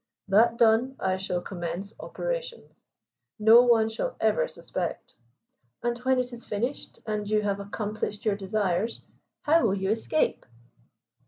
That 0.29 0.57
done, 0.57 0.95
I 0.99 1.17
shall 1.17 1.41
commence 1.41 1.93
operations. 1.99 2.71
No 3.37 3.61
one 3.61 3.87
shall 3.87 4.15
ever 4.19 4.47
suspect!" 4.47 5.13
"And 5.83 5.95
when 5.99 6.17
it 6.17 6.33
is 6.33 6.43
finished, 6.43 6.97
and 7.05 7.29
you 7.29 7.43
have 7.43 7.59
accomplished 7.59 8.25
your 8.25 8.35
desires, 8.35 9.01
how 9.43 9.63
will 9.63 9.75
you 9.77 9.91
escape?" 9.91 10.47